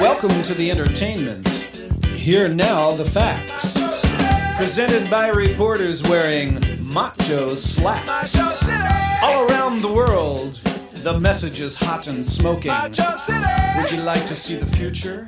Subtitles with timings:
[0.00, 1.46] Welcome to the entertainment.
[2.06, 3.78] Here now the facts.
[4.56, 8.36] Presented by reporters wearing macho slacks.
[9.22, 10.60] All around the world,
[11.12, 12.70] the message is hot and smoking.
[12.70, 13.40] Macho City.
[13.78, 15.26] Would you like to see the future?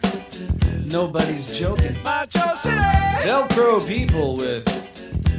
[0.84, 1.96] Nobody's joking.
[2.02, 2.76] Macho City.
[3.24, 4.62] Velcro people with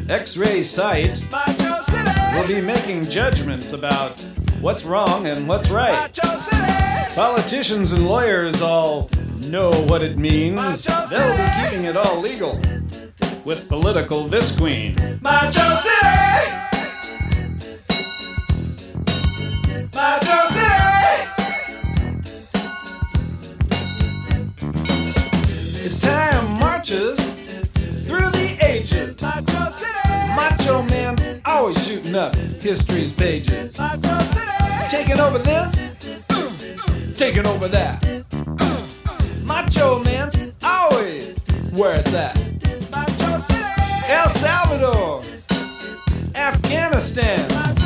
[0.09, 2.09] X-ray sight Macho City.
[2.34, 4.19] will be making judgments about
[4.62, 5.91] what's wrong and what's right.
[5.91, 7.13] Macho City.
[7.13, 9.12] Politicians and lawyers all
[9.46, 10.85] know what it means.
[10.85, 12.56] They'll be keeping it all legal
[13.46, 14.96] with political visqueen.
[15.22, 16.71] Macho Macho City.
[32.16, 33.78] Up history's pages.
[34.90, 38.23] Taking over this, uh, taking over that.
[38.59, 38.85] Uh,
[39.44, 41.38] Macho Man's always
[41.72, 42.35] where it's at.
[44.09, 45.22] El Salvador,
[46.35, 47.81] Afghanistan.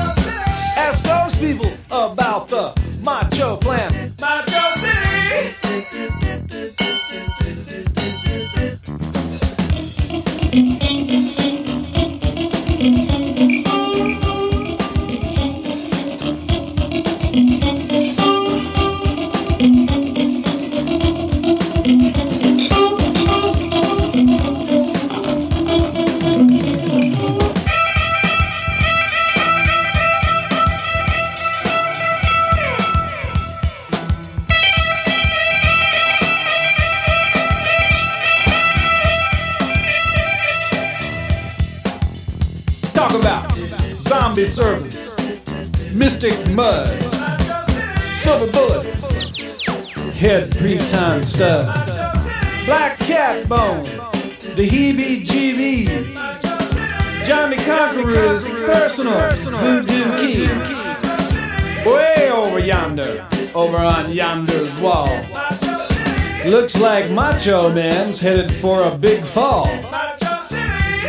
[1.45, 2.73] People about the
[3.03, 4.15] Macho Plan.
[46.55, 46.87] Mud,
[47.99, 49.66] silver bullets,
[50.17, 51.67] head pre-time City.
[52.66, 53.84] black cat bone,
[54.55, 56.16] the heebie-jeebies,
[57.25, 59.29] Johnny Conqueror's personal
[59.59, 60.47] voodoo key.
[61.85, 65.09] Way over yonder, over on yonder's wall.
[66.46, 69.67] Looks like Macho Man's headed for a big fall.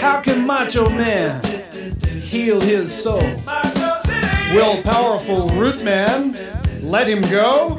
[0.00, 1.40] How can Macho Man
[2.20, 3.22] heal his soul?
[4.52, 6.36] Will powerful Root Man
[6.80, 7.75] let him go?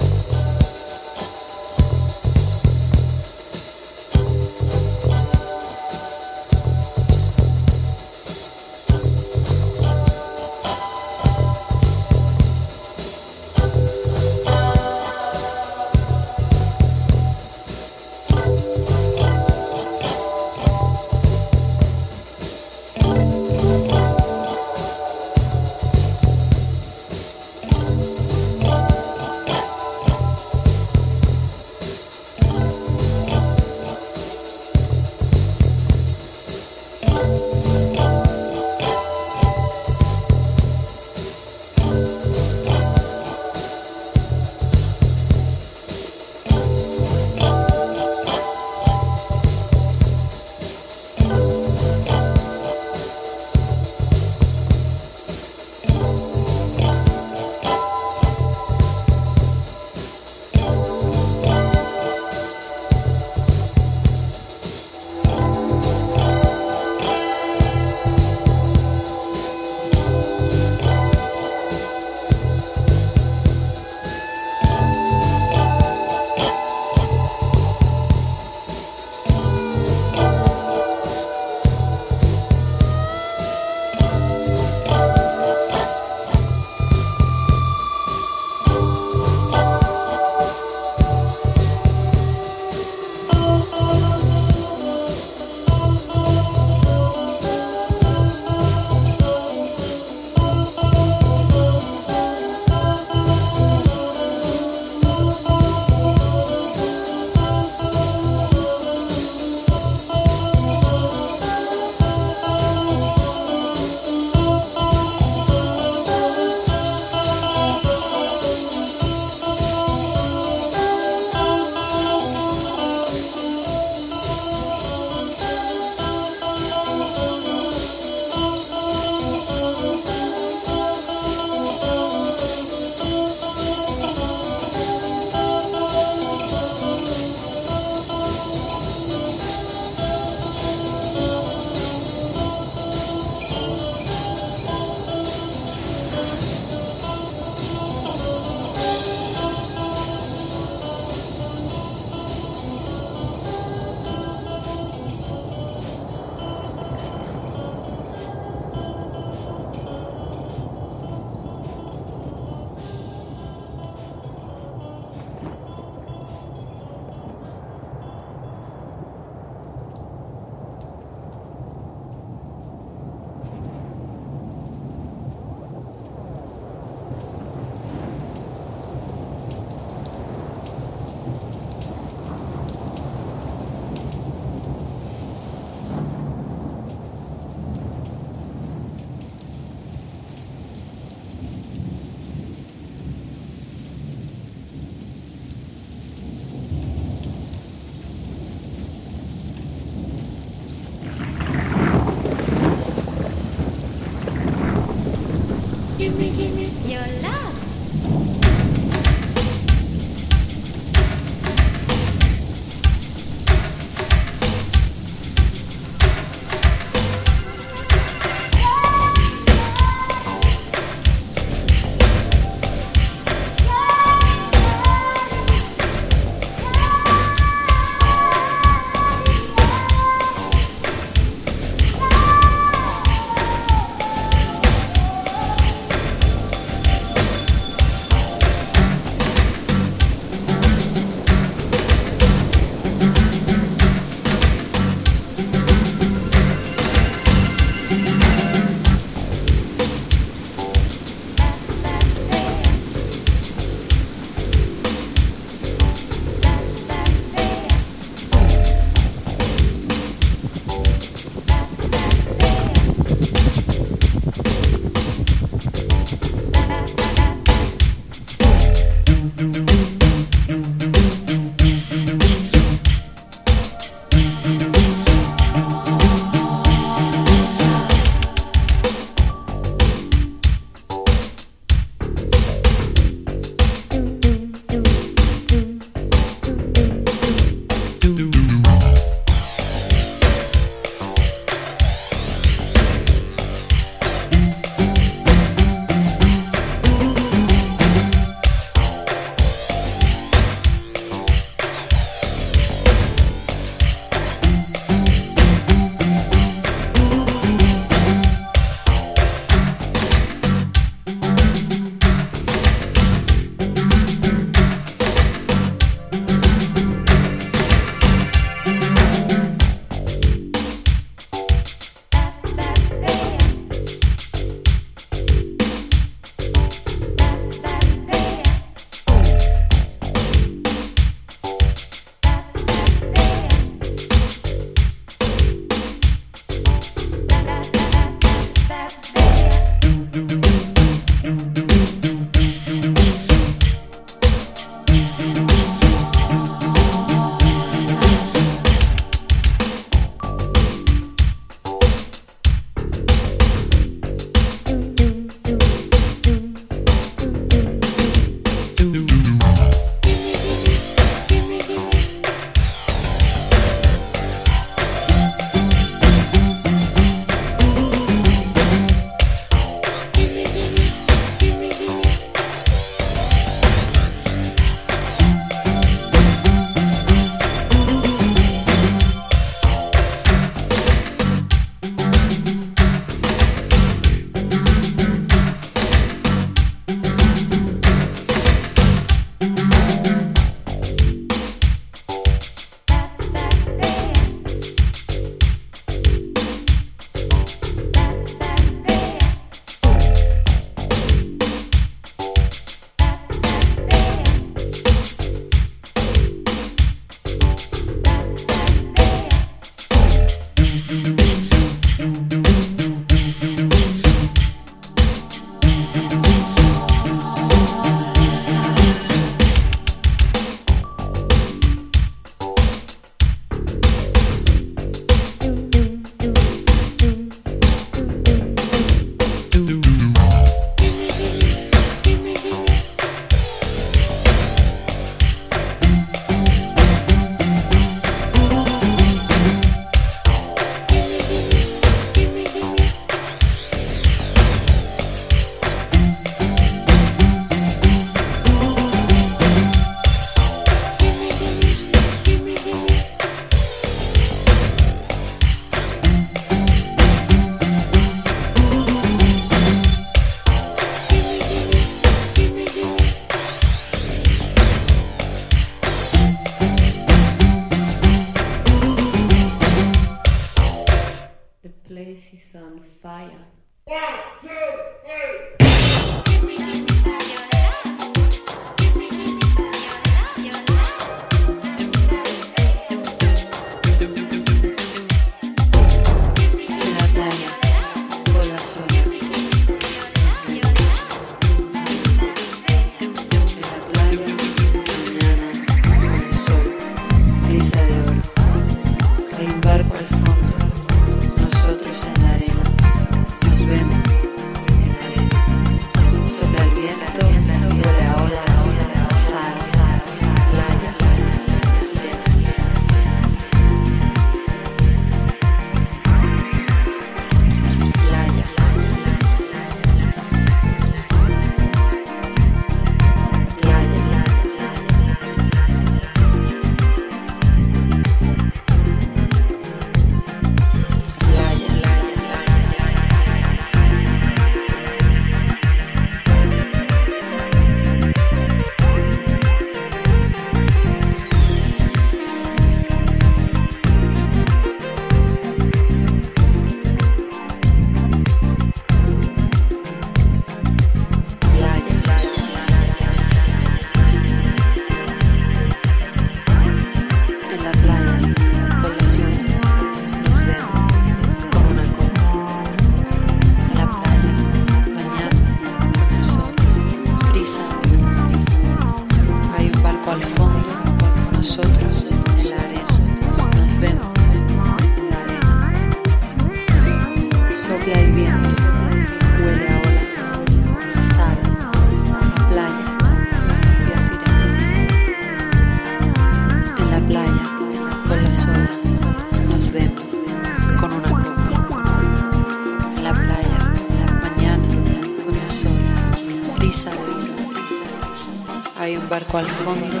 [598.86, 600.00] Hay un barco al fondo,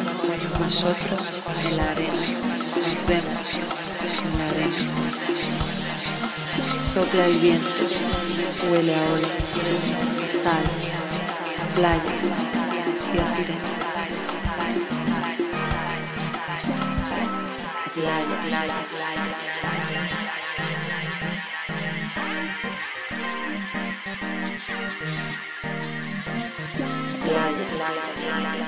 [0.60, 2.12] nosotros en la arena,
[2.76, 3.54] nos vemos
[4.22, 4.76] en la arena.
[6.78, 7.68] Sopla el viento,
[8.70, 9.32] huele a olas,
[10.30, 10.64] sal,
[11.74, 12.00] playa
[13.12, 13.84] y a sirenas.
[17.92, 19.36] Playa, playa, playa.
[27.24, 28.65] Playa, playa, playa.